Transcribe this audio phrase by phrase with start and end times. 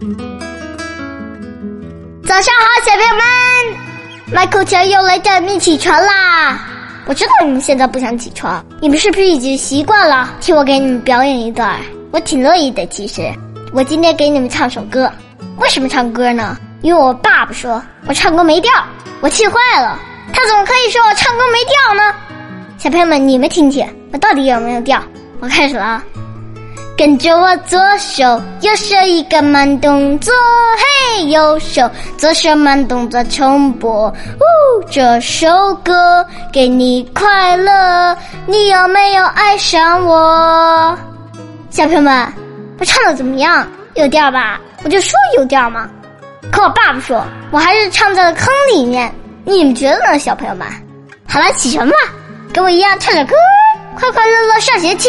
[0.00, 0.06] 早
[2.40, 3.22] 上好，小朋友们，
[4.32, 6.58] 迈克乔又来叫你们起床啦！
[7.04, 11.78] 我知道你们现在不想起床，你们是不是已经习惯了听我给你们表演一段？
[12.12, 13.30] 我挺乐意的，其实。
[13.74, 15.12] 我今天给你们唱首歌，
[15.58, 16.56] 为什么唱歌呢？
[16.80, 18.72] 因为我爸爸说我唱歌没调，
[19.20, 20.00] 我气坏了。
[20.32, 22.14] 他怎么可以说我唱歌没调呢？
[22.78, 24.98] 小朋友们，你们听听，我到底有没有调？
[25.40, 26.02] 我开始了啊！
[27.00, 28.22] 跟着我左手
[28.60, 30.34] 右手一个慢动作，
[31.16, 34.08] 嘿，右手左手慢动作重播。
[34.10, 35.48] 呜，这首
[35.82, 36.22] 歌
[36.52, 38.14] 给你快乐，
[38.46, 40.94] 你有没有爱上我？
[41.70, 42.30] 小朋友们，
[42.78, 43.66] 我唱的怎么样？
[43.94, 44.60] 有调吧？
[44.84, 45.88] 我就说有调嘛。
[46.52, 49.10] 可我爸爸说我还是唱在了坑里面。
[49.46, 50.68] 你们觉得呢，小朋友们？
[51.26, 51.94] 好了，起床吧，
[52.52, 53.34] 跟我一样唱着歌，
[53.98, 55.08] 快快乐乐上学去。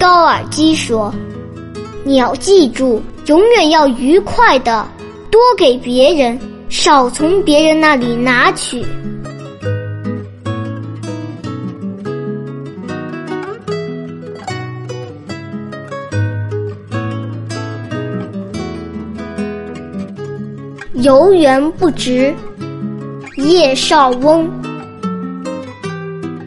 [0.00, 1.14] 高尔基说
[2.04, 4.88] ：“你要记住，永远要愉快的，
[5.30, 8.82] 多给别人，少从别人那里拿取。”
[20.94, 22.34] 游园不值，
[23.36, 24.48] 叶绍翁。